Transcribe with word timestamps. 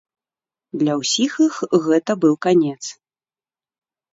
Для 0.81 0.93
ўсіх 1.01 1.31
іх 1.45 1.59
гэта 1.89 2.11
быў 2.25 2.35
канец. 2.47 2.79